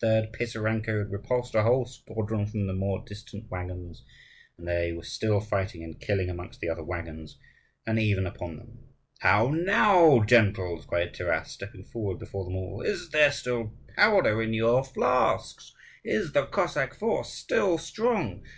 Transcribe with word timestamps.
The 0.00 0.06
third 0.06 0.32
Pisarenko 0.34 0.98
had 0.98 1.10
repulsed 1.10 1.54
a 1.54 1.62
whole 1.62 1.86
squadron 1.86 2.44
from 2.44 2.66
the 2.66 2.74
more 2.74 3.02
distant 3.06 3.50
waggons; 3.50 4.04
and 4.58 4.68
they 4.68 4.92
were 4.92 5.02
still 5.02 5.40
fighting 5.40 5.82
and 5.82 5.98
killing 5.98 6.28
amongst 6.28 6.60
the 6.60 6.68
other 6.68 6.84
waggons, 6.84 7.38
and 7.86 7.98
even 7.98 8.26
upon 8.26 8.58
them. 8.58 8.80
"How 9.20 9.48
now, 9.48 10.24
gentles?" 10.24 10.84
cried 10.84 11.14
Taras, 11.14 11.48
stepping 11.52 11.84
forward 11.84 12.18
before 12.18 12.44
them 12.44 12.56
all: 12.56 12.82
"is 12.82 13.08
there 13.12 13.32
still 13.32 13.72
powder 13.96 14.42
in 14.42 14.52
your 14.52 14.84
flasks? 14.84 15.72
Is 16.04 16.32
the 16.34 16.44
Cossack 16.44 16.94
force 16.94 17.30
still 17.32 17.78
strong? 17.78 18.42